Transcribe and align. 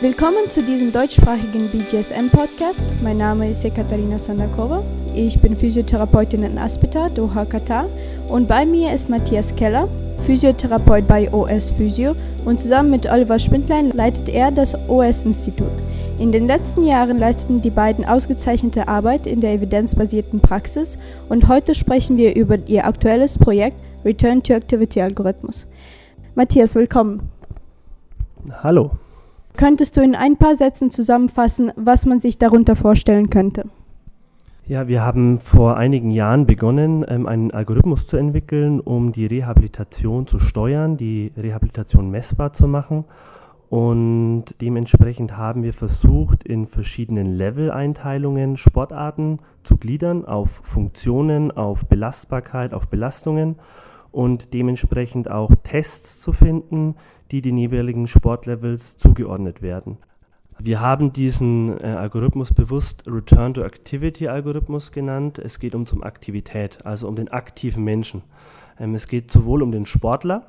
Willkommen 0.00 0.48
zu 0.48 0.62
diesem 0.62 0.92
deutschsprachigen 0.92 1.68
BGSM-Podcast. 1.70 2.84
Mein 3.02 3.16
Name 3.16 3.50
ist 3.50 3.64
Ekaterina 3.64 4.16
Sandakova. 4.16 4.84
Ich 5.12 5.40
bin 5.40 5.56
Physiotherapeutin 5.56 6.44
in 6.44 6.56
Aspita, 6.56 7.08
Doha, 7.08 7.44
Katar. 7.44 7.88
Und 8.28 8.46
bei 8.46 8.64
mir 8.64 8.94
ist 8.94 9.10
Matthias 9.10 9.56
Keller, 9.56 9.88
Physiotherapeut 10.20 11.08
bei 11.08 11.32
OS 11.32 11.72
Physio. 11.72 12.14
Und 12.44 12.60
zusammen 12.60 12.90
mit 12.90 13.10
Oliver 13.10 13.40
Spindlein 13.40 13.90
leitet 13.90 14.28
er 14.28 14.52
das 14.52 14.72
OS-Institut. 14.88 15.72
In 16.20 16.30
den 16.30 16.46
letzten 16.46 16.84
Jahren 16.84 17.18
leisteten 17.18 17.60
die 17.60 17.70
beiden 17.70 18.04
ausgezeichnete 18.04 18.86
Arbeit 18.86 19.26
in 19.26 19.40
der 19.40 19.54
evidenzbasierten 19.54 20.38
Praxis. 20.38 20.96
Und 21.28 21.48
heute 21.48 21.74
sprechen 21.74 22.16
wir 22.16 22.36
über 22.36 22.56
ihr 22.68 22.86
aktuelles 22.86 23.36
Projekt 23.36 23.76
Return 24.04 24.44
to 24.44 24.52
Activity 24.52 25.00
Algorithmus. 25.00 25.66
Matthias, 26.36 26.76
willkommen. 26.76 27.30
Hallo. 28.62 28.92
Könntest 29.58 29.96
du 29.96 30.00
in 30.00 30.14
ein 30.14 30.36
paar 30.36 30.54
Sätzen 30.54 30.92
zusammenfassen, 30.92 31.72
was 31.74 32.06
man 32.06 32.20
sich 32.20 32.38
darunter 32.38 32.76
vorstellen 32.76 33.28
könnte? 33.28 33.64
Ja, 34.68 34.86
wir 34.86 35.02
haben 35.02 35.40
vor 35.40 35.76
einigen 35.76 36.12
Jahren 36.12 36.46
begonnen, 36.46 37.04
ähm, 37.08 37.26
einen 37.26 37.50
Algorithmus 37.50 38.06
zu 38.06 38.16
entwickeln, 38.16 38.78
um 38.78 39.10
die 39.10 39.26
Rehabilitation 39.26 40.28
zu 40.28 40.38
steuern, 40.38 40.96
die 40.96 41.32
Rehabilitation 41.36 42.08
messbar 42.08 42.52
zu 42.52 42.68
machen. 42.68 43.04
Und 43.68 44.44
dementsprechend 44.60 45.36
haben 45.36 45.64
wir 45.64 45.72
versucht, 45.72 46.44
in 46.44 46.68
verschiedenen 46.68 47.34
Level-Einteilungen 47.34 48.58
Sportarten 48.58 49.40
zu 49.64 49.76
gliedern 49.76 50.24
auf 50.24 50.50
Funktionen, 50.62 51.50
auf 51.50 51.84
Belastbarkeit, 51.86 52.72
auf 52.72 52.86
Belastungen 52.86 53.56
und 54.12 54.54
dementsprechend 54.54 55.28
auch 55.30 55.50
Tests 55.64 56.20
zu 56.20 56.32
finden, 56.32 56.94
die 57.30 57.42
den 57.42 57.56
jeweiligen 57.56 58.08
Sportlevels 58.08 58.96
zugeordnet 58.96 59.62
werden. 59.62 59.98
Wir 60.60 60.80
haben 60.80 61.12
diesen 61.12 61.78
äh, 61.80 61.86
Algorithmus 61.86 62.52
bewusst 62.52 63.04
Return 63.06 63.54
to 63.54 63.62
Activity 63.62 64.26
Algorithmus 64.26 64.90
genannt. 64.90 65.38
Es 65.38 65.60
geht 65.60 65.74
um 65.74 65.86
zum 65.86 66.02
Aktivität, 66.02 66.84
also 66.84 67.06
um 67.06 67.14
den 67.14 67.28
aktiven 67.28 67.84
Menschen. 67.84 68.22
Ähm, 68.80 68.94
es 68.94 69.06
geht 69.06 69.30
sowohl 69.30 69.62
um 69.62 69.70
den 69.70 69.86
Sportler 69.86 70.46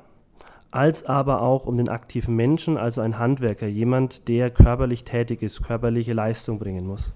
als 0.70 1.04
aber 1.04 1.42
auch 1.42 1.66
um 1.66 1.76
den 1.76 1.88
aktiven 1.88 2.36
Menschen, 2.36 2.76
also 2.76 3.00
ein 3.00 3.18
Handwerker, 3.18 3.66
jemand, 3.66 4.28
der 4.28 4.50
körperlich 4.50 5.04
tätig 5.04 5.42
ist, 5.42 5.62
körperliche 5.62 6.12
Leistung 6.12 6.58
bringen 6.58 6.86
muss. 6.86 7.12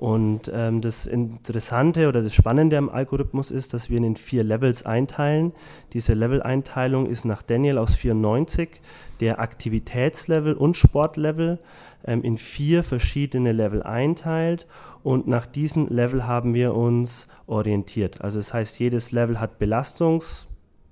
Und 0.00 0.50
ähm, 0.54 0.80
das 0.80 1.04
Interessante 1.04 2.08
oder 2.08 2.22
das 2.22 2.34
Spannende 2.34 2.78
am 2.78 2.88
Algorithmus 2.88 3.50
ist, 3.50 3.74
dass 3.74 3.90
wir 3.90 3.98
ihn 3.98 4.04
in 4.04 4.16
vier 4.16 4.42
Levels 4.42 4.86
einteilen. 4.86 5.52
Diese 5.92 6.14
Level-Einteilung 6.14 7.04
ist 7.04 7.26
nach 7.26 7.42
Daniel 7.42 7.76
aus 7.76 7.96
94 7.96 8.80
der 9.20 9.40
Aktivitätslevel 9.40 10.54
und 10.54 10.78
Sportlevel 10.78 11.58
ähm, 12.06 12.22
in 12.22 12.38
vier 12.38 12.82
verschiedene 12.82 13.52
Level 13.52 13.82
einteilt. 13.82 14.66
Und 15.02 15.28
nach 15.28 15.44
diesen 15.44 15.88
Level 15.88 16.26
haben 16.26 16.54
wir 16.54 16.74
uns 16.74 17.28
orientiert. 17.46 18.22
Also 18.22 18.38
das 18.38 18.54
heißt, 18.54 18.78
jedes 18.78 19.12
Level 19.12 19.38
hat 19.38 19.58
Belastungs, 19.58 20.46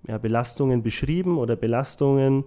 ja, 0.06 0.18
Belastungen 0.18 0.82
beschrieben 0.82 1.38
oder 1.38 1.56
Belastungen, 1.56 2.44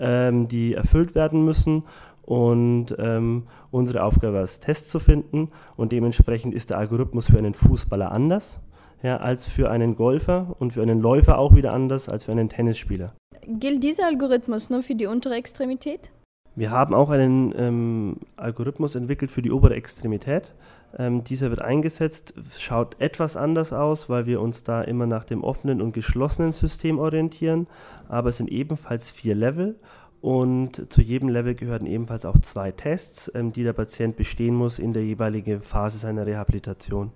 ähm, 0.00 0.48
die 0.48 0.74
erfüllt 0.74 1.14
werden 1.14 1.44
müssen. 1.44 1.84
Und 2.30 2.94
ähm, 3.00 3.48
unsere 3.72 4.04
Aufgabe 4.04 4.34
war 4.34 4.42
es, 4.42 4.60
Tests 4.60 4.88
zu 4.88 5.00
finden. 5.00 5.50
Und 5.76 5.90
dementsprechend 5.90 6.54
ist 6.54 6.70
der 6.70 6.78
Algorithmus 6.78 7.26
für 7.26 7.38
einen 7.38 7.54
Fußballer 7.54 8.12
anders 8.12 8.60
ja, 9.02 9.16
als 9.16 9.48
für 9.48 9.68
einen 9.68 9.96
Golfer 9.96 10.54
und 10.60 10.74
für 10.74 10.82
einen 10.82 11.00
Läufer 11.00 11.38
auch 11.38 11.56
wieder 11.56 11.72
anders 11.72 12.08
als 12.08 12.24
für 12.24 12.32
einen 12.32 12.48
Tennisspieler. 12.48 13.14
Gilt 13.46 13.82
dieser 13.82 14.06
Algorithmus 14.06 14.70
nur 14.70 14.82
für 14.82 14.94
die 14.94 15.06
untere 15.06 15.34
Extremität? 15.34 16.10
Wir 16.54 16.70
haben 16.70 16.94
auch 16.94 17.10
einen 17.10 17.52
ähm, 17.56 18.16
Algorithmus 18.36 18.94
entwickelt 18.94 19.32
für 19.32 19.42
die 19.42 19.50
obere 19.50 19.74
Extremität. 19.74 20.52
Ähm, 20.96 21.24
dieser 21.24 21.50
wird 21.50 21.62
eingesetzt, 21.62 22.34
schaut 22.58 23.00
etwas 23.00 23.36
anders 23.36 23.72
aus, 23.72 24.08
weil 24.08 24.26
wir 24.26 24.40
uns 24.40 24.62
da 24.62 24.82
immer 24.82 25.06
nach 25.06 25.24
dem 25.24 25.42
offenen 25.42 25.80
und 25.80 25.92
geschlossenen 25.92 26.52
System 26.52 26.98
orientieren. 26.98 27.66
Aber 28.08 28.30
es 28.30 28.36
sind 28.36 28.50
ebenfalls 28.50 29.10
vier 29.10 29.34
Level 29.34 29.76
und 30.20 30.92
zu 30.92 31.00
jedem 31.00 31.28
Level 31.28 31.54
gehören 31.54 31.86
ebenfalls 31.86 32.26
auch 32.26 32.38
zwei 32.38 32.72
Tests, 32.72 33.30
ähm, 33.34 33.52
die 33.52 33.62
der 33.62 33.72
Patient 33.72 34.16
bestehen 34.16 34.54
muss 34.54 34.78
in 34.78 34.92
der 34.92 35.04
jeweiligen 35.04 35.62
Phase 35.62 35.98
seiner 35.98 36.26
Rehabilitation. 36.26 37.12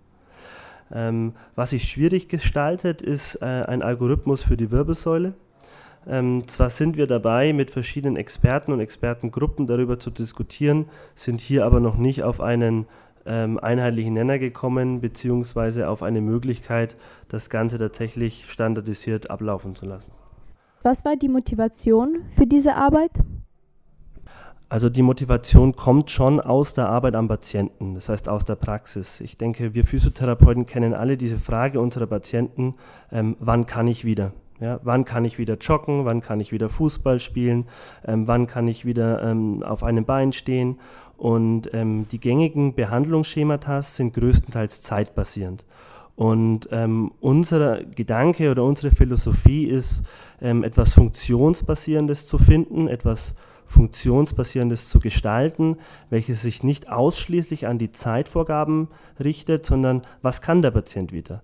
Ähm, 0.93 1.35
was 1.55 1.71
sich 1.71 1.85
schwierig 1.85 2.29
gestaltet, 2.29 3.03
ist 3.03 3.37
äh, 3.37 3.45
ein 3.45 3.83
Algorithmus 3.83 4.43
für 4.43 4.57
die 4.57 4.71
Wirbelsäule. 4.71 5.35
Ähm, 6.07 6.47
zwar 6.47 6.71
sind 6.71 6.97
wir 6.97 7.07
dabei, 7.07 7.53
mit 7.53 7.71
verschiedenen 7.71 8.17
Experten 8.17 8.73
und 8.73 8.81
Expertengruppen 8.81 9.67
darüber 9.67 9.99
zu 9.99 10.11
diskutieren, 10.11 10.87
sind 11.15 11.41
hier 11.41 11.65
aber 11.65 11.81
noch 11.81 11.97
nicht 11.97 12.23
auf 12.23 12.41
einen 12.41 12.87
ähm, 13.27 13.59
einheitlichen 13.59 14.15
Nenner 14.15 14.39
gekommen, 14.39 15.01
beziehungsweise 15.01 15.89
auf 15.89 16.03
eine 16.03 16.21
Möglichkeit, 16.21 16.97
das 17.29 17.49
Ganze 17.49 17.79
tatsächlich 17.79 18.45
standardisiert 18.49 19.31
ablaufen 19.31 19.75
zu 19.75 19.87
lassen. 19.87 20.13
Was 20.85 21.03
war 21.03 21.17
die 21.17 21.31
Motivation 21.31 22.27
für 22.37 22.47
diese 22.47 22.77
Arbeit? 22.77 23.11
Also 24.69 24.91
die 24.91 25.01
Motivation 25.01 25.75
kommt 25.75 26.11
schon 26.11 26.41
aus 26.41 26.75
der 26.75 26.91
Arbeit 26.91 27.15
am 27.15 27.27
Patienten, 27.27 27.95
das 27.95 28.11
heißt 28.11 28.29
aus 28.29 28.45
der 28.45 28.57
Praxis. 28.57 29.23
Ich 29.23 29.39
denke, 29.39 29.73
wir 29.73 29.87
Physiotherapeuten 29.87 30.67
kennen 30.67 30.93
alle 30.93 31.17
diese 31.17 31.39
Frage 31.39 31.81
unserer 31.81 32.07
Patienten, 32.07 32.75
ähm, 33.11 33.35
wann 33.41 33.65
kann 33.65 33.89
ich 33.89 34.05
wieder? 34.05 34.33
Ja, 34.61 34.79
wann 34.83 35.07
kann 35.07 35.25
ich 35.25 35.39
wieder 35.39 35.57
joggen? 35.57 36.05
Wann 36.05 36.21
kann 36.21 36.39
ich 36.39 36.53
wieder 36.53 36.69
Fußball 36.69 37.19
spielen? 37.19 37.65
Ähm, 38.05 38.29
wann 38.29 38.47
kann 38.47 38.69
ich 38.69 38.85
wieder 38.85 39.23
ähm, 39.23 39.63
auf 39.63 39.85
einem 39.85 40.05
Bein 40.05 40.35
stehen? 40.35 40.79
Und 41.17 41.73
ähm, 41.73 42.07
die 42.13 42.21
gängigen 42.21 42.75
Behandlungsschemata 42.75 43.81
sind 43.81 44.13
größtenteils 44.13 44.83
zeitbasierend. 44.83 45.65
Und 46.17 46.69
ähm, 46.71 47.13
unser 47.21 47.83
Gedanke 47.83 48.51
oder 48.51 48.63
unsere 48.63 48.95
Philosophie 48.95 49.65
ist, 49.65 50.05
ähm, 50.41 50.63
etwas 50.63 50.95
Funktionsbasierendes 50.95 52.27
zu 52.27 52.39
finden, 52.39 52.87
etwas 52.87 53.35
Funktionsbasierendes 53.67 54.89
zu 54.89 55.01
gestalten, 55.01 55.79
welches 56.11 56.43
sich 56.43 56.63
nicht 56.63 56.91
ausschließlich 56.91 57.67
an 57.67 57.79
die 57.79 57.91
Zeitvorgaben 57.91 58.89
richtet, 59.19 59.65
sondern 59.65 60.03
was 60.23 60.43
kann 60.43 60.63
der 60.63 60.71
Patient 60.71 61.13
wieder. 61.13 61.43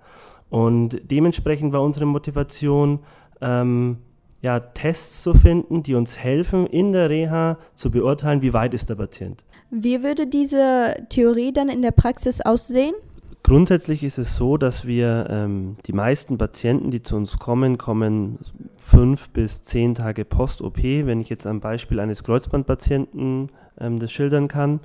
Und 0.50 1.00
dementsprechend 1.10 1.72
war 1.72 1.82
unsere 1.82 2.06
Motivation, 2.06 3.00
ähm, 3.40 3.98
ja, 4.42 4.60
Tests 4.60 5.22
zu 5.22 5.34
finden, 5.34 5.82
die 5.82 5.94
uns 5.94 6.18
helfen, 6.18 6.66
in 6.66 6.92
der 6.92 7.10
Reha 7.10 7.58
zu 7.74 7.90
beurteilen, 7.90 8.42
wie 8.42 8.52
weit 8.52 8.74
ist 8.74 8.88
der 8.88 8.94
Patient. 8.94 9.44
Wie 9.70 10.02
würde 10.02 10.26
diese 10.26 10.96
Theorie 11.10 11.52
dann 11.52 11.68
in 11.68 11.82
der 11.82 11.92
Praxis 11.92 12.40
aussehen? 12.40 12.94
Grundsätzlich 13.42 14.04
ist 14.04 14.18
es 14.18 14.36
so, 14.36 14.56
dass 14.58 14.86
wir 14.86 15.26
ähm, 15.30 15.76
die 15.86 15.92
meisten 15.92 16.36
Patienten, 16.36 16.90
die 16.90 17.02
zu 17.02 17.16
uns 17.16 17.38
kommen, 17.38 17.78
kommen 17.78 18.38
fünf 18.78 19.30
bis 19.30 19.62
zehn 19.62 19.94
Tage 19.94 20.24
post-OP, 20.24 20.82
wenn 20.82 21.20
ich 21.20 21.30
jetzt 21.30 21.46
am 21.46 21.60
Beispiel 21.60 22.00
eines 22.00 22.22
Kreuzbandpatienten 22.22 23.50
ähm, 23.80 23.98
das 23.98 24.12
schildern 24.12 24.46
kann. 24.46 24.80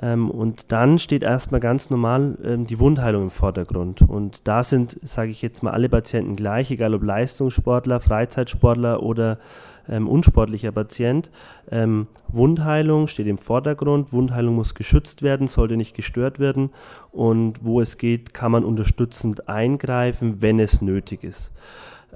Ähm, 0.00 0.30
und 0.30 0.72
dann 0.72 0.98
steht 0.98 1.22
erstmal 1.22 1.60
ganz 1.60 1.90
normal 1.90 2.38
ähm, 2.42 2.66
die 2.66 2.78
Wundheilung 2.78 3.24
im 3.24 3.30
Vordergrund. 3.30 4.02
Und 4.02 4.48
da 4.48 4.62
sind, 4.62 4.98
sage 5.02 5.30
ich 5.30 5.42
jetzt 5.42 5.62
mal, 5.62 5.72
alle 5.72 5.88
Patienten 5.88 6.36
gleich, 6.36 6.70
egal 6.70 6.94
ob 6.94 7.02
Leistungssportler, 7.02 8.00
Freizeitsportler 8.00 9.02
oder 9.02 9.38
ähm, 9.88 10.08
unsportlicher 10.08 10.72
Patient. 10.72 11.30
Ähm, 11.70 12.06
Wundheilung 12.28 13.06
steht 13.06 13.26
im 13.26 13.38
Vordergrund. 13.38 14.12
Wundheilung 14.12 14.56
muss 14.56 14.74
geschützt 14.74 15.22
werden, 15.22 15.46
sollte 15.46 15.76
nicht 15.76 15.96
gestört 15.96 16.38
werden. 16.38 16.70
Und 17.12 17.64
wo 17.64 17.80
es 17.80 17.98
geht, 17.98 18.34
kann 18.34 18.52
man 18.52 18.64
unterstützend 18.64 19.48
eingreifen, 19.48 20.42
wenn 20.42 20.60
es 20.60 20.82
nötig 20.82 21.24
ist. 21.24 21.52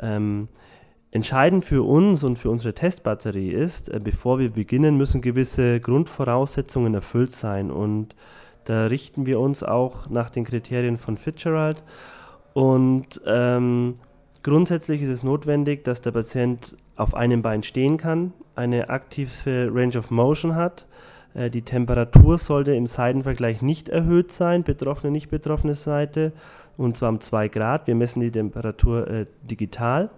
Ähm, 0.00 0.48
Entscheidend 1.14 1.64
für 1.64 1.84
uns 1.84 2.24
und 2.24 2.38
für 2.38 2.50
unsere 2.50 2.74
Testbatterie 2.74 3.52
ist, 3.52 3.88
äh, 3.88 4.00
bevor 4.02 4.40
wir 4.40 4.50
beginnen, 4.50 4.96
müssen 4.96 5.20
gewisse 5.20 5.78
Grundvoraussetzungen 5.78 6.92
erfüllt 6.92 7.32
sein. 7.32 7.70
Und 7.70 8.16
da 8.64 8.86
richten 8.86 9.24
wir 9.24 9.38
uns 9.38 9.62
auch 9.62 10.10
nach 10.10 10.28
den 10.28 10.42
Kriterien 10.42 10.98
von 10.98 11.16
Fitzgerald. 11.16 11.84
Und 12.52 13.20
ähm, 13.26 13.94
grundsätzlich 14.42 15.02
ist 15.02 15.10
es 15.10 15.22
notwendig, 15.22 15.84
dass 15.84 16.00
der 16.00 16.10
Patient 16.10 16.74
auf 16.96 17.14
einem 17.14 17.42
Bein 17.42 17.62
stehen 17.62 17.96
kann, 17.96 18.32
eine 18.54 18.88
aktive 18.88 19.70
Range 19.72 19.98
of 19.98 20.10
Motion 20.10 20.54
hat. 20.54 20.86
Äh, 21.34 21.50
die 21.50 21.62
Temperatur 21.62 22.38
sollte 22.38 22.74
im 22.74 22.86
Seitenvergleich 22.86 23.62
nicht 23.62 23.88
erhöht 23.88 24.32
sein, 24.32 24.62
betroffene, 24.62 25.10
nicht 25.10 25.30
betroffene 25.30 25.74
Seite, 25.74 26.32
und 26.76 26.96
zwar 26.96 27.10
um 27.10 27.20
2 27.20 27.48
Grad. 27.48 27.86
Wir 27.86 27.94
messen 27.94 28.20
die 28.20 28.30
Temperatur 28.30 29.08
äh, 29.08 29.26
digital. 29.42 30.10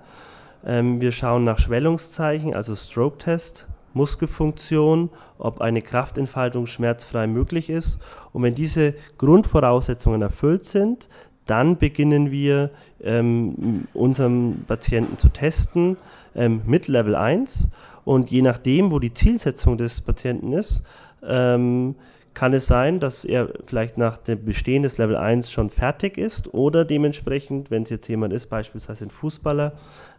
Ähm, 0.64 1.00
wir 1.00 1.12
schauen 1.12 1.44
nach 1.44 1.58
Schwellungszeichen, 1.58 2.54
also 2.54 2.74
Stroke-Test, 2.74 3.66
Muskelfunktion, 3.94 5.10
ob 5.38 5.60
eine 5.60 5.80
Kraftentfaltung 5.80 6.66
schmerzfrei 6.66 7.26
möglich 7.26 7.70
ist. 7.70 7.98
Und 8.32 8.42
wenn 8.42 8.54
diese 8.54 8.94
Grundvoraussetzungen 9.16 10.22
erfüllt 10.22 10.66
sind, 10.66 11.08
dann 11.46 11.78
beginnen 11.78 12.30
wir 12.30 12.70
ähm, 13.02 13.86
unseren 13.94 14.64
Patienten 14.66 15.18
zu 15.18 15.28
testen 15.28 15.96
ähm, 16.34 16.62
mit 16.66 16.88
Level 16.88 17.14
1. 17.14 17.68
Und 18.04 18.30
je 18.30 18.42
nachdem, 18.42 18.92
wo 18.92 18.98
die 18.98 19.12
Zielsetzung 19.12 19.78
des 19.78 20.00
Patienten 20.00 20.52
ist, 20.52 20.84
ähm, 21.26 21.96
kann 22.34 22.52
es 22.52 22.66
sein, 22.66 23.00
dass 23.00 23.24
er 23.24 23.48
vielleicht 23.64 23.96
nach 23.96 24.18
dem 24.18 24.44
Bestehen 24.44 24.82
des 24.82 24.98
Level 24.98 25.16
1 25.16 25.50
schon 25.50 25.70
fertig 25.70 26.18
ist 26.18 26.52
oder 26.52 26.84
dementsprechend, 26.84 27.70
wenn 27.70 27.84
es 27.84 27.90
jetzt 27.90 28.06
jemand 28.08 28.34
ist, 28.34 28.48
beispielsweise 28.48 29.06
ein 29.06 29.10
Fußballer, 29.10 29.72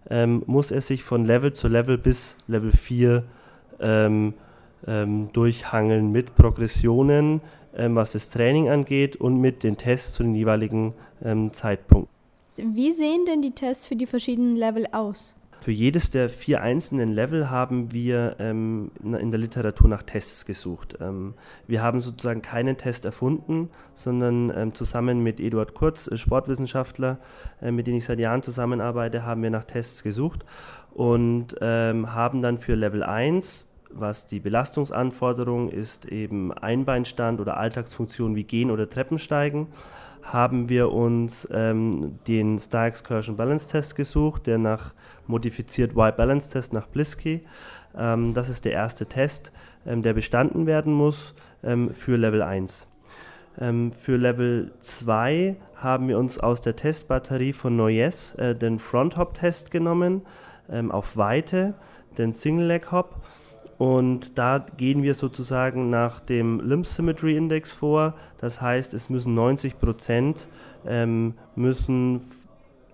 ähm, 0.09 0.41
muss 0.47 0.71
er 0.71 0.81
sich 0.81 1.03
von 1.03 1.25
Level 1.25 1.53
zu 1.53 1.67
Level 1.67 1.97
bis 1.97 2.37
Level 2.47 2.71
4 2.71 3.23
ähm, 3.79 4.33
ähm, 4.87 5.29
durchhangeln 5.31 6.11
mit 6.11 6.35
Progressionen, 6.35 7.41
was 7.77 8.13
das 8.13 8.29
Training 8.29 8.69
angeht 8.69 9.15
und 9.15 9.39
mit 9.39 9.63
den 9.63 9.77
Tests 9.77 10.13
zu 10.13 10.23
den 10.23 10.35
jeweiligen 10.35 10.93
ähm, 11.23 11.53
Zeitpunkten. 11.53 12.09
Wie 12.57 12.91
sehen 12.91 13.25
denn 13.27 13.41
die 13.41 13.51
Tests 13.51 13.85
für 13.85 13.95
die 13.95 14.07
verschiedenen 14.07 14.55
Level 14.55 14.87
aus? 14.91 15.35
Für 15.59 15.71
jedes 15.71 16.09
der 16.11 16.29
vier 16.29 16.61
einzelnen 16.61 17.11
Level 17.11 17.49
haben 17.49 17.91
wir 17.91 18.35
ähm, 18.39 18.91
in 19.03 19.31
der 19.31 19.39
Literatur 19.39 19.87
nach 19.87 20.03
Tests 20.03 20.45
gesucht. 20.45 20.97
Ähm, 21.01 21.33
wir 21.67 21.81
haben 21.81 21.99
sozusagen 21.99 22.41
keinen 22.41 22.77
Test 22.77 23.05
erfunden, 23.05 23.69
sondern 23.93 24.51
ähm, 24.55 24.73
zusammen 24.73 25.23
mit 25.23 25.39
Eduard 25.39 25.73
Kurz, 25.73 26.07
äh, 26.07 26.17
Sportwissenschaftler, 26.17 27.17
äh, 27.61 27.71
mit 27.71 27.87
dem 27.87 27.95
ich 27.95 28.05
seit 28.05 28.19
Jahren 28.19 28.43
zusammenarbeite, 28.43 29.25
haben 29.25 29.41
wir 29.41 29.49
nach 29.49 29.63
Tests 29.63 30.03
gesucht 30.03 30.45
und 30.93 31.55
ähm, 31.59 32.13
haben 32.13 32.41
dann 32.41 32.59
für 32.59 32.75
Level 32.75 33.03
1 33.03 33.66
was 33.91 34.27
die 34.27 34.39
Belastungsanforderung 34.39 35.69
ist, 35.69 36.05
eben 36.05 36.51
Einbeinstand 36.53 37.39
oder 37.39 37.57
Alltagsfunktionen 37.57 38.35
wie 38.35 38.43
Gehen 38.43 38.71
oder 38.71 38.89
Treppensteigen 38.89 39.67
haben 40.27 40.67
wir 40.67 40.91
uns 40.91 41.47
ähm, 41.51 42.19
den 42.27 42.59
Star 42.59 42.87
Excursion 42.87 43.37
Balance 43.37 43.69
Test 43.69 43.95
gesucht, 43.95 44.45
der 44.47 44.57
nach 44.57 44.93
modifiziert 45.25 45.91
Y-Balance 45.91 46.51
Test 46.51 46.73
nach 46.73 46.87
Blisky. 46.87 47.41
Ähm, 47.97 48.33
das 48.33 48.49
ist 48.49 48.65
der 48.65 48.73
erste 48.73 49.05
Test, 49.05 49.53
ähm, 49.85 50.01
der 50.01 50.13
bestanden 50.13 50.65
werden 50.67 50.93
muss 50.93 51.33
ähm, 51.63 51.93
für 51.93 52.17
Level 52.17 52.41
1. 52.41 52.87
Ähm, 53.59 53.91
für 53.93 54.17
Level 54.17 54.73
2 54.81 55.55
haben 55.75 56.09
wir 56.09 56.17
uns 56.17 56.39
aus 56.39 56.59
der 56.59 56.75
Testbatterie 56.75 57.53
von 57.53 57.77
Noyes 57.77 58.35
äh, 58.35 58.53
den 58.53 58.79
Front 58.79 59.15
Hop 59.15 59.33
Test 59.33 59.71
genommen, 59.71 60.23
ähm, 60.69 60.91
auf 60.91 61.15
Weite, 61.15 61.73
den 62.17 62.33
Single 62.33 62.67
Leg 62.67 62.91
Hop 62.91 63.21
und 63.77 64.37
da 64.39 64.65
gehen 64.77 65.03
wir 65.03 65.13
sozusagen 65.13 65.89
nach 65.89 66.19
dem 66.19 66.59
Limb 66.59 66.85
Symmetry 66.85 67.37
Index 67.37 67.71
vor. 67.71 68.15
Das 68.39 68.61
heißt, 68.61 68.93
es 68.93 69.09
müssen 69.09 69.35
90 69.35 69.79
Prozent 69.79 70.47
ähm, 70.85 71.35
müssen 71.55 72.21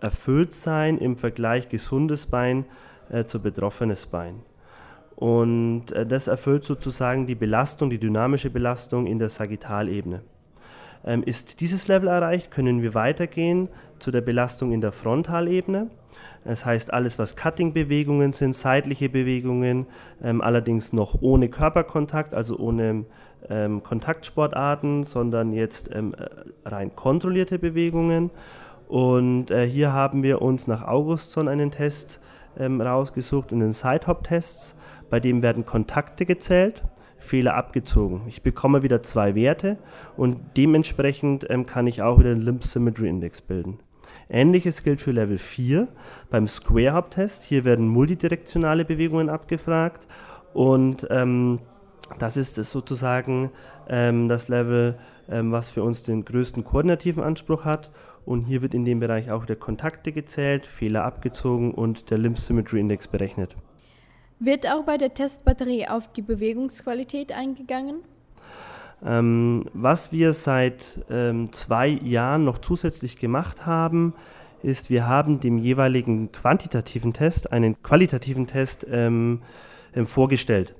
erfüllt 0.01 0.53
sein 0.53 0.97
im 0.97 1.15
Vergleich 1.15 1.69
gesundes 1.69 2.27
Bein 2.27 2.65
äh, 3.09 3.23
zu 3.23 3.39
betroffenes 3.39 4.05
Bein. 4.07 4.41
Und 5.15 5.91
äh, 5.93 6.05
das 6.05 6.27
erfüllt 6.27 6.65
sozusagen 6.65 7.27
die 7.27 7.35
Belastung, 7.35 7.89
die 7.89 7.99
dynamische 7.99 8.49
Belastung 8.49 9.07
in 9.07 9.19
der 9.19 9.29
Sagittalebene. 9.29 10.21
Ähm, 11.05 11.23
ist 11.23 11.59
dieses 11.59 11.87
Level 11.87 12.07
erreicht, 12.07 12.51
können 12.51 12.81
wir 12.81 12.93
weitergehen 12.93 13.69
zu 13.99 14.11
der 14.11 14.21
Belastung 14.21 14.71
in 14.71 14.81
der 14.81 14.91
Frontalebene. 14.91 15.89
Das 16.45 16.65
heißt, 16.65 16.93
alles, 16.93 17.17
was 17.19 17.35
Cutting-Bewegungen 17.35 18.33
sind, 18.33 18.53
seitliche 18.53 19.09
Bewegungen, 19.09 19.87
ähm, 20.21 20.41
allerdings 20.41 20.91
noch 20.93 21.21
ohne 21.21 21.49
Körperkontakt, 21.49 22.33
also 22.33 22.57
ohne 22.57 23.05
ähm, 23.49 23.81
Kontaktsportarten, 23.83 25.03
sondern 25.03 25.53
jetzt 25.53 25.89
ähm, 25.93 26.13
äh, 26.13 26.69
rein 26.69 26.95
kontrollierte 26.95 27.59
Bewegungen. 27.59 28.29
Und 28.87 29.51
äh, 29.51 29.65
hier 29.65 29.93
haben 29.93 30.23
wir 30.23 30.41
uns 30.41 30.67
nach 30.67 30.85
Augustson 30.85 31.47
einen 31.47 31.71
Test 31.71 32.19
ähm, 32.57 32.81
rausgesucht 32.81 33.51
und 33.51 33.61
den 33.61 33.71
Side-Hop-Tests, 33.71 34.75
bei 35.09 35.19
dem 35.19 35.41
werden 35.41 35.65
Kontakte 35.65 36.25
gezählt. 36.25 36.83
Fehler 37.23 37.55
abgezogen. 37.55 38.21
Ich 38.27 38.41
bekomme 38.41 38.83
wieder 38.83 39.01
zwei 39.01 39.35
Werte 39.35 39.77
und 40.17 40.37
dementsprechend 40.57 41.49
ähm, 41.49 41.65
kann 41.65 41.87
ich 41.87 42.01
auch 42.01 42.19
wieder 42.19 42.31
einen 42.31 42.41
Limb 42.41 42.63
Symmetry 42.63 43.07
Index 43.07 43.41
bilden. 43.41 43.79
Ähnliches 44.29 44.83
gilt 44.83 45.01
für 45.01 45.11
Level 45.11 45.37
4 45.37 45.87
beim 46.29 46.47
Square 46.47 46.93
Hop 46.93 47.11
Test. 47.11 47.43
Hier 47.43 47.65
werden 47.65 47.87
multidirektionale 47.87 48.85
Bewegungen 48.85 49.29
abgefragt 49.29 50.07
und 50.53 51.07
ähm, 51.09 51.59
das 52.19 52.37
ist 52.37 52.55
sozusagen 52.55 53.51
ähm, 53.87 54.27
das 54.27 54.49
Level, 54.49 54.97
ähm, 55.29 55.51
was 55.51 55.71
für 55.71 55.83
uns 55.83 56.03
den 56.03 56.25
größten 56.25 56.63
koordinativen 56.63 57.23
Anspruch 57.23 57.65
hat. 57.65 57.91
Und 58.25 58.45
hier 58.45 58.61
wird 58.61 58.73
in 58.73 58.85
dem 58.85 58.99
Bereich 58.99 59.31
auch 59.31 59.45
der 59.45 59.57
Kontakte 59.57 60.11
gezählt, 60.11 60.65
Fehler 60.65 61.03
abgezogen 61.03 61.73
und 61.73 62.09
der 62.09 62.17
Limb 62.17 62.37
Symmetry 62.37 62.79
Index 62.79 63.07
berechnet. 63.07 63.55
Wird 64.45 64.67
auch 64.67 64.83
bei 64.83 64.97
der 64.97 65.13
Testbatterie 65.13 65.87
auf 65.87 66.11
die 66.11 66.21
Bewegungsqualität 66.21 67.31
eingegangen? 67.31 67.99
Ähm, 69.05 69.69
was 69.73 70.11
wir 70.11 70.33
seit 70.33 70.99
ähm, 71.09 71.53
zwei 71.53 71.87
Jahren 71.87 72.43
noch 72.43 72.57
zusätzlich 72.57 73.15
gemacht 73.15 73.65
haben, 73.65 74.13
ist, 74.61 74.89
wir 74.89 75.07
haben 75.07 75.39
dem 75.39 75.57
jeweiligen 75.57 76.33
quantitativen 76.33 77.13
Test 77.13 77.53
einen 77.53 77.81
qualitativen 77.83 78.45
Test 78.45 78.85
ähm, 78.91 79.41
ähm 79.95 80.05
vorgestellt, 80.05 80.75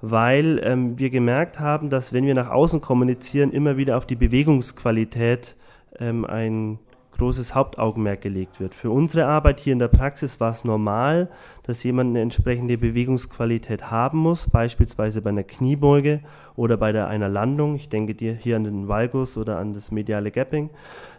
weil 0.00 0.60
ähm, 0.62 0.96
wir 0.96 1.10
gemerkt 1.10 1.58
haben, 1.58 1.90
dass 1.90 2.12
wenn 2.12 2.26
wir 2.26 2.34
nach 2.34 2.50
außen 2.50 2.80
kommunizieren, 2.80 3.50
immer 3.50 3.76
wieder 3.76 3.96
auf 3.96 4.06
die 4.06 4.16
Bewegungsqualität 4.16 5.56
ähm, 5.98 6.24
ein 6.24 6.78
großes 7.20 7.54
Hauptaugenmerk 7.54 8.22
gelegt 8.22 8.60
wird. 8.60 8.74
Für 8.74 8.90
unsere 8.90 9.26
Arbeit 9.26 9.60
hier 9.60 9.74
in 9.74 9.78
der 9.78 9.88
Praxis 9.88 10.40
war 10.40 10.50
es 10.50 10.64
normal, 10.64 11.28
dass 11.64 11.82
jemand 11.82 12.10
eine 12.10 12.22
entsprechende 12.22 12.78
Bewegungsqualität 12.78 13.90
haben 13.90 14.18
muss, 14.18 14.48
beispielsweise 14.48 15.20
bei 15.20 15.28
einer 15.28 15.42
Kniebeuge 15.42 16.20
oder 16.56 16.78
bei 16.78 16.92
der, 16.92 17.08
einer 17.08 17.28
Landung. 17.28 17.76
Ich 17.76 17.90
denke 17.90 18.14
dir 18.14 18.32
hier 18.32 18.56
an 18.56 18.64
den 18.64 18.88
Valgus 18.88 19.36
oder 19.36 19.58
an 19.58 19.74
das 19.74 19.90
mediale 19.90 20.30
Gapping, 20.30 20.70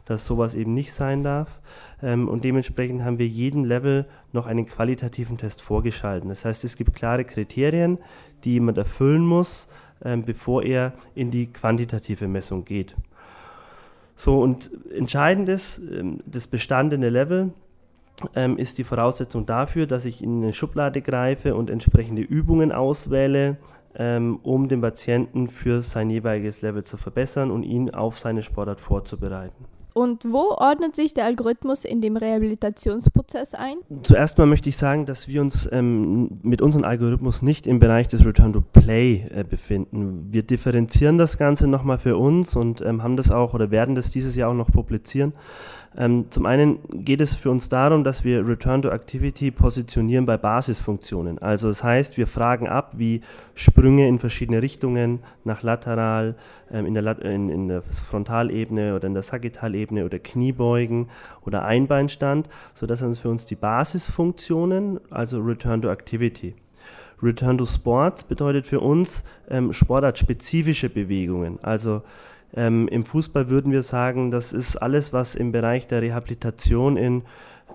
dass 0.05 0.25
sowas 0.25 0.55
eben 0.55 0.73
nicht 0.73 0.91
sein 0.91 1.23
darf. 1.23 1.59
Ähm, 2.01 2.27
und 2.27 2.43
dementsprechend 2.45 3.03
haben 3.03 3.19
wir 3.19 3.27
jedem 3.27 3.63
Level 3.63 4.07
noch 4.33 4.47
einen 4.47 4.65
qualitativen 4.65 5.37
Test 5.37 5.61
vorgeschalten. 5.61 6.29
Das 6.29 6.45
heißt, 6.45 6.63
es 6.63 6.77
gibt 6.77 6.95
klare 6.95 7.25
Kriterien, 7.25 7.99
die 8.43 8.53
jemand 8.53 8.79
erfüllen 8.79 9.23
muss, 9.23 9.67
ähm, 10.03 10.23
bevor 10.25 10.63
er 10.63 10.93
in 11.13 11.29
die 11.29 11.45
quantitative 11.53 12.27
Messung 12.27 12.65
geht. 12.65 12.95
So, 14.23 14.39
und 14.39 14.69
entscheidend 14.95 15.49
ist, 15.49 15.79
ähm, 15.79 16.19
das 16.27 16.45
bestandene 16.45 17.09
Level 17.09 17.53
ähm, 18.35 18.59
ist 18.59 18.77
die 18.77 18.83
Voraussetzung 18.83 19.47
dafür, 19.47 19.87
dass 19.87 20.05
ich 20.05 20.21
in 20.21 20.43
eine 20.43 20.53
Schublade 20.53 21.01
greife 21.01 21.55
und 21.55 21.71
entsprechende 21.71 22.21
Übungen 22.21 22.71
auswähle, 22.71 23.57
ähm, 23.95 24.39
um 24.43 24.67
den 24.67 24.79
Patienten 24.79 25.47
für 25.47 25.81
sein 25.81 26.11
jeweiliges 26.11 26.61
Level 26.61 26.83
zu 26.83 26.97
verbessern 26.97 27.49
und 27.49 27.63
ihn 27.63 27.95
auf 27.95 28.19
seine 28.19 28.43
Sportart 28.43 28.79
vorzubereiten. 28.79 29.65
Und 29.93 30.23
wo 30.25 30.55
ordnet 30.57 30.95
sich 30.95 31.13
der 31.13 31.25
Algorithmus 31.25 31.83
in 31.83 32.01
dem 32.01 32.15
Rehabilitationsprozess 32.15 33.53
ein? 33.53 33.77
Zuerst 34.03 34.37
mal 34.37 34.47
möchte 34.47 34.69
ich 34.69 34.77
sagen, 34.77 35.05
dass 35.05 35.27
wir 35.27 35.41
uns 35.41 35.67
ähm, 35.71 36.39
mit 36.43 36.61
unserem 36.61 36.85
Algorithmus 36.85 37.41
nicht 37.41 37.67
im 37.67 37.79
Bereich 37.79 38.07
des 38.07 38.25
Return 38.25 38.53
to 38.53 38.61
Play 38.61 39.27
äh, 39.33 39.43
befinden. 39.43 40.27
Wir 40.31 40.43
differenzieren 40.43 41.17
das 41.17 41.37
Ganze 41.37 41.67
nochmal 41.67 41.97
für 41.97 42.17
uns 42.17 42.55
und 42.55 42.81
ähm, 42.81 43.03
haben 43.03 43.17
das 43.17 43.31
auch 43.31 43.53
oder 43.53 43.69
werden 43.71 43.95
das 43.95 44.11
dieses 44.11 44.35
Jahr 44.35 44.51
auch 44.51 44.55
noch 44.55 44.71
publizieren. 44.71 45.33
Ähm, 45.97 46.27
zum 46.29 46.45
einen 46.45 46.79
geht 47.03 47.19
es 47.19 47.35
für 47.35 47.51
uns 47.51 47.67
darum, 47.67 48.05
dass 48.05 48.23
wir 48.23 48.47
Return 48.47 48.81
to 48.81 48.89
Activity 48.89 49.51
positionieren 49.51 50.25
bei 50.25 50.37
Basisfunktionen. 50.37 51.37
Also 51.39 51.67
das 51.67 51.83
heißt, 51.83 52.17
wir 52.17 52.27
fragen 52.27 52.69
ab, 52.69 52.93
wie 52.95 53.21
Sprünge 53.55 54.07
in 54.07 54.17
verschiedene 54.17 54.61
Richtungen, 54.61 55.19
nach 55.43 55.63
lateral, 55.63 56.35
ähm, 56.71 56.85
in, 56.85 56.93
der, 56.93 57.19
in, 57.21 57.49
in, 57.49 57.67
der 57.67 57.81
Frontalebene 57.81 58.95
oder 58.95 59.07
in 59.07 59.13
der 59.13 59.23
Sagittalebene 59.23 60.05
oder 60.05 60.19
Kniebeugen 60.19 61.09
oder 61.45 61.65
Einbeinstand, 61.65 62.47
sodass 62.73 63.01
das 63.01 63.19
für 63.19 63.29
uns 63.29 63.45
die 63.45 63.55
Basisfunktionen, 63.55 64.99
also 65.09 65.41
Return 65.41 65.81
to 65.81 65.89
Activity. 65.89 66.55
Return 67.21 67.57
to 67.57 67.65
Sports 67.65 68.23
bedeutet 68.23 68.65
für 68.65 68.79
uns 68.79 69.23
ähm, 69.49 69.73
sportartspezifische 69.73 70.89
Bewegungen. 70.89 71.59
Also 71.61 72.01
ähm, 72.53 72.87
Im 72.89 73.05
Fußball 73.05 73.49
würden 73.49 73.71
wir 73.71 73.83
sagen, 73.83 74.31
das 74.31 74.53
ist 74.53 74.75
alles, 74.75 75.13
was 75.13 75.35
im 75.35 75.51
Bereich 75.51 75.87
der 75.87 76.01
Rehabilitation 76.01 76.97
in 76.97 77.23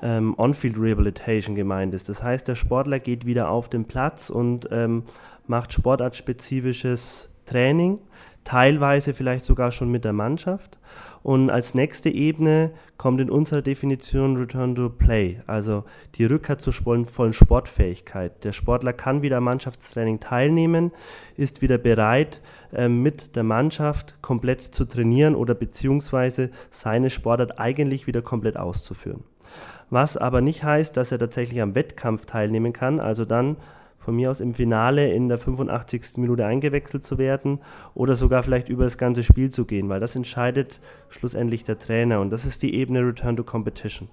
ähm, 0.03 0.35
On-Field 0.37 0.79
Rehabilitation 0.79 1.55
gemeint 1.55 1.95
ist. 1.95 2.09
Das 2.09 2.23
heißt, 2.23 2.47
der 2.49 2.55
Sportler 2.55 2.99
geht 2.99 3.25
wieder 3.25 3.49
auf 3.49 3.71
den 3.71 3.87
Platz 3.87 4.29
und 4.29 4.69
ähm, 4.71 5.05
macht 5.47 5.73
sportartspezifisches 5.73 7.31
Training, 7.47 7.99
teilweise 8.47 9.13
vielleicht 9.13 9.45
sogar 9.45 9.73
schon 9.73 9.91
mit 9.91 10.05
der 10.05 10.13
Mannschaft. 10.13 10.79
Und 11.25 11.51
als 11.51 11.75
nächste 11.75 12.09
Ebene 12.09 12.71
kommt 12.97 13.21
in 13.21 13.29
unserer 13.29 13.61
Definition 13.61 14.37
Return 14.37 14.77
to 14.77 14.89
Play, 14.89 15.41
also 15.49 15.83
die 16.15 16.25
Rückkehr 16.25 16.57
zur 16.57 16.73
vollen 16.73 17.33
Sportfähigkeit. 17.33 18.45
Der 18.45 18.53
Sportler 18.53 18.93
kann 18.93 19.23
wieder 19.23 19.39
am 19.39 19.45
Mannschaftstraining 19.45 20.21
teilnehmen, 20.21 20.93
ist 21.37 21.61
wieder 21.61 21.79
bereit, 21.79 22.41
äh, 22.73 22.89
mit 22.89 23.35
der 23.35 23.43
Mannschaft 23.43 24.23
komplett 24.23 24.61
zu 24.61 24.85
trainieren 24.85 25.35
oder 25.35 25.55
beziehungsweise 25.57 26.51
seine 26.71 27.11
Sportart 27.11 27.59
eigentlich 27.59 28.07
wieder 28.07 28.23
komplett 28.23 28.57
auszuführen. 28.57 29.25
Was 29.91 30.17
aber 30.17 30.41
nicht 30.41 30.63
heißt, 30.63 30.97
dass 30.97 31.11
er 31.11 31.19
tatsächlich 31.19 31.61
am 31.61 31.75
Wettkampf 31.75 32.27
teilnehmen 32.27 32.73
kann, 32.73 33.01
also 33.01 33.25
dann 33.25 33.57
von 34.07 34.15
mir 34.15 34.31
aus 34.31 34.39
im 34.39 34.55
Finale 34.55 35.13
in 35.13 35.29
der 35.29 35.37
85. 35.37 36.19
Minute 36.19 36.47
eingewechselt 36.47 37.03
zu 37.03 37.19
werden 37.19 37.59
oder 37.93 38.15
sogar 38.15 38.45
vielleicht 38.45 38.69
über 38.69 38.85
das 38.85 38.99
ganze 38.99 39.25
Spiel 39.25 39.51
zu 39.51 39.65
gehen, 39.65 39.89
weil 39.89 39.99
das 39.99 40.15
entscheidet 40.15 40.81
schlussendlich 41.09 41.65
der 41.65 41.77
Trainer 41.77 42.21
und 42.21 42.31
das 42.31 42.45
ist 42.45 42.63
die 42.63 42.77
Ebene 42.77 43.01
Return 43.01 43.37
to 43.37 43.43
Competition. 43.43 44.09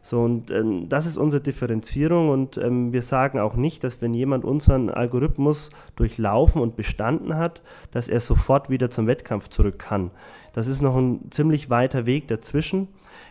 So, 0.00 0.22
und 0.22 0.52
ähm, 0.52 0.88
das 0.88 1.06
ist 1.06 1.16
unsere 1.16 1.42
Differenzierung 1.42 2.28
und 2.28 2.56
ähm, 2.56 2.92
wir 2.92 3.02
sagen 3.02 3.40
auch 3.40 3.56
nicht, 3.56 3.82
dass 3.82 4.00
wenn 4.00 4.14
jemand 4.14 4.44
unseren 4.44 4.90
Algorithmus 4.90 5.70
durchlaufen 5.96 6.62
und 6.62 6.76
bestanden 6.76 7.36
hat, 7.36 7.62
dass 7.90 8.08
er 8.08 8.20
sofort 8.20 8.70
wieder 8.70 8.90
zum 8.90 9.08
Wettkampf 9.08 9.48
zurück 9.48 9.80
kann. 9.80 10.12
Das 10.52 10.68
ist 10.68 10.82
noch 10.82 10.96
ein 10.96 11.30
ziemlich 11.30 11.68
weiter 11.68 12.06
Weg 12.06 12.28
dazwischen. 12.28 12.86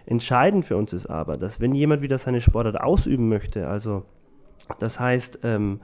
Entscheidend 0.06 0.65
für 0.65 0.75
uns 0.75 0.91
ist 0.91 1.06
aber, 1.06 1.38
dass 1.38 1.62
wenn 1.62 1.74
jemand 1.74 2.01
wieder 2.01 2.18
seine 2.18 2.41
Sportart 2.41 2.82
ausüben 2.82 3.30
möchte, 3.30 3.70
also 3.70 4.03
das 4.80 5.00
heißt, 5.00 5.39
ähm, 5.44 5.80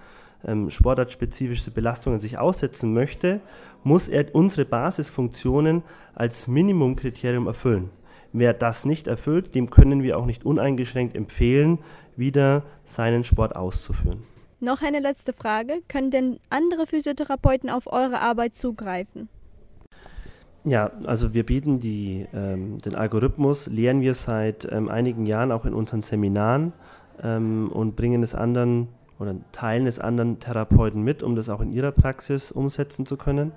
ähm, 0.46 0.70
sportartspezifische 0.70 1.72
Belastungen 1.72 2.20
sich 2.20 2.38
aussetzen 2.38 2.94
möchte, 2.94 3.42
muss 3.84 4.08
er 4.08 4.34
unsere 4.34 4.66
Basisfunktionen 4.66 5.84
als 6.14 6.48
Minimumkriterium 6.48 7.48
erfüllen. 7.48 7.90
Wer 8.34 8.54
das 8.54 8.86
nicht 8.86 9.08
erfüllt, 9.08 9.56
dem 9.56 9.70
können 9.70 10.04
wir 10.04 10.18
auch 10.18 10.26
nicht 10.26 10.46
uneingeschränkt 10.46 11.16
empfehlen, 11.16 11.80
wieder 12.16 12.64
seinen 12.86 13.24
Sport 13.24 13.56
auszuführen. 13.56 14.24
Noch 14.60 14.82
eine 14.82 15.00
letzte 15.00 15.34
Frage. 15.34 15.82
Können 15.88 16.12
denn 16.12 16.40
andere 16.50 16.88
Physiotherapeuten 16.88 17.70
auf 17.70 17.88
eure 17.88 18.20
Arbeit 18.20 18.56
zugreifen? 18.56 19.30
Ja, 20.64 20.92
also 21.06 21.34
wir 21.34 21.46
bieten 21.46 21.80
die, 21.80 22.26
ähm, 22.34 22.80
den 22.82 22.96
Algorithmus, 22.96 23.68
lehren 23.68 24.02
wir 24.02 24.14
seit 24.16 24.70
ähm, 24.70 24.90
einigen 24.90 25.26
Jahren 25.26 25.52
auch 25.52 25.66
in 25.66 25.74
unseren 25.74 26.02
Seminaren 26.02 26.74
ähm, 27.24 27.70
und 27.72 27.96
bringen 27.96 28.24
es 28.24 28.36
anderen 28.36 28.90
oder 29.20 29.36
teilen 29.52 29.88
es 29.88 30.00
anderen 30.00 30.40
Therapeuten 30.40 31.02
mit, 31.02 31.24
um 31.24 31.36
das 31.36 31.50
auch 31.50 31.62
in 31.62 31.72
ihrer 31.72 31.92
Praxis 31.92 32.52
umsetzen 32.52 33.06
zu 33.06 33.18
können. 33.18 33.52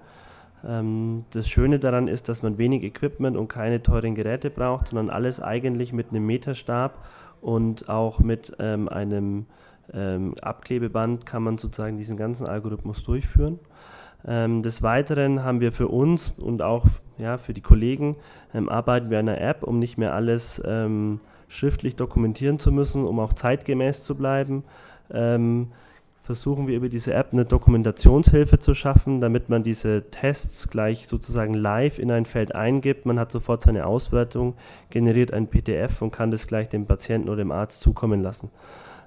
Ähm, 0.67 1.25
das 1.31 1.49
Schöne 1.49 1.79
daran 1.79 2.09
ist, 2.09 2.29
dass 2.29 2.43
man 2.43 2.59
wenig 2.59 2.83
Equipment 2.83 3.37
und 3.37 3.49
keine 3.49 3.83
teuren 3.83 4.15
Geräte 4.15 4.51
braucht, 4.51 4.89
sondern 4.89 5.11
alles 5.11 5.41
eigentlich 5.41 5.93
mit 5.93 6.11
einem 6.11 6.27
Meterstab 6.27 7.05
und 7.41 7.89
auch 7.89 8.21
mit 8.21 8.55
ähm, 8.59 8.89
einem 8.89 9.47
ähm, 9.93 10.35
Abklebeband 10.41 11.27
kann 11.27 11.43
man 11.43 11.59
sozusagen 11.59 11.97
diesen 11.97 12.17
ganzen 12.17 12.47
Algorithmus 12.47 13.03
durchführen. 13.03 13.59
Ähm, 14.27 14.63
des 14.63 14.83
Weiteren 14.83 15.45
haben 15.45 15.61
wir 15.61 15.73
für 15.73 15.89
uns 15.89 16.35
und 16.37 16.63
auch 16.63 16.87
ja, 17.17 17.39
für 17.39 17.55
die 17.55 17.63
Kollegen 17.63 18.17
ähm, 18.55 18.69
arbeiten 18.69 19.11
wir 19.11 19.19
an 19.19 19.29
einer 19.29 19.41
App, 19.41 19.63
um 19.63 19.79
nicht 19.79 19.97
mehr 19.99 20.15
alles 20.15 20.63
ähm, 20.67 21.21
schriftlich 21.51 21.97
dokumentieren 21.97 22.61
zu 22.61 22.71
müssen, 22.71 23.05
um 23.05 23.19
auch 23.19 23.33
zeitgemäß 23.33 24.05
zu 24.05 24.17
bleiben. 24.17 24.63
Ähm, 25.13 25.73
versuchen 26.23 26.69
wir 26.69 26.77
über 26.77 26.89
diese 26.89 27.13
App 27.13 27.31
eine 27.33 27.45
Dokumentationshilfe 27.45 28.61
zu 28.61 28.73
schaffen, 28.75 29.21
damit 29.21 29.49
man 29.49 29.65
diese 29.65 30.11
Tests 30.11 30.69
gleich 30.71 31.09
sozusagen 31.09 31.55
live 31.55 31.99
in 31.99 32.13
ein 32.13 32.25
Feld 32.25 32.55
eingibt. 32.55 33.05
Man 33.05 33.19
hat 33.19 33.33
sofort 33.33 33.63
seine 33.63 33.85
Auswertung, 33.85 34.55
generiert 34.91 35.33
ein 35.33 35.49
PDF 35.49 36.01
und 36.03 36.13
kann 36.13 36.31
das 36.31 36.47
gleich 36.47 36.69
dem 36.69 36.87
Patienten 36.87 37.29
oder 37.29 37.39
dem 37.39 37.51
Arzt 37.51 37.81
zukommen 37.81 38.23
lassen. 38.23 38.51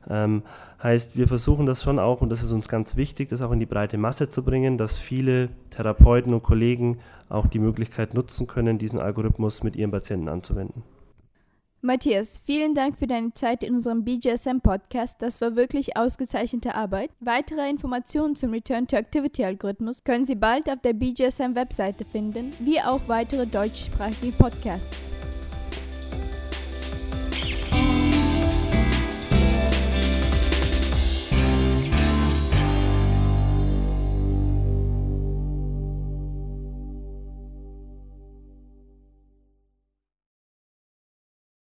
Ähm, 0.10 0.44
heißt, 0.84 1.18
wir 1.18 1.30
versuchen 1.30 1.66
das 1.66 1.82
schon 1.82 1.98
auch, 1.98 2.20
und 2.20 2.28
das 2.28 2.44
ist 2.44 2.52
uns 2.52 2.68
ganz 2.68 2.98
wichtig, 2.98 3.30
das 3.30 3.42
auch 3.42 3.54
in 3.54 3.62
die 3.62 3.66
breite 3.66 3.98
Masse 3.98 4.28
zu 4.28 4.44
bringen, 4.44 4.78
dass 4.78 4.98
viele 4.98 5.48
Therapeuten 5.70 6.34
und 6.34 6.44
Kollegen 6.44 6.98
auch 7.30 7.48
die 7.48 7.60
Möglichkeit 7.60 8.14
nutzen 8.14 8.48
können, 8.48 8.80
diesen 8.80 9.00
Algorithmus 9.00 9.64
mit 9.64 9.78
ihren 9.78 9.92
Patienten 9.92 10.28
anzuwenden. 10.28 10.84
Matthias, 11.86 12.40
vielen 12.46 12.76
Dank 12.76 12.98
für 12.98 13.08
deine 13.08 13.34
Zeit 13.34 13.62
in 13.62 13.76
unserem 13.76 14.06
BGSM-Podcast. 14.06 15.22
Das 15.22 15.42
war 15.42 15.58
wirklich 15.58 15.98
ausgezeichnete 15.98 16.76
Arbeit. 16.76 17.10
Weitere 17.20 17.70
Informationen 17.70 18.38
zum 18.38 18.52
Return 18.52 18.88
to 18.88 18.96
Activity-Algorithmus 18.96 20.06
können 20.06 20.24
Sie 20.24 20.36
bald 20.36 20.70
auf 20.70 20.80
der 20.80 20.94
BGSM-Webseite 20.94 22.06
finden, 22.06 22.54
wie 22.60 22.80
auch 22.80 23.02
weitere 23.08 23.46
deutschsprachige 23.46 24.32
Podcasts. 24.32 25.13